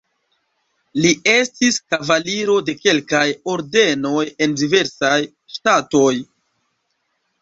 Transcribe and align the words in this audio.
Li 1.03 1.09
estis 1.33 1.77
kavaliro 1.93 2.55
de 2.69 2.75
kelkaj 2.79 3.21
ordenoj 3.53 4.25
en 4.47 4.57
diversaj 4.63 5.15
ŝtatoj. 5.59 6.11